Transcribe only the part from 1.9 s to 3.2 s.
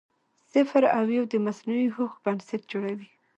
هوښ بنسټ جوړوي.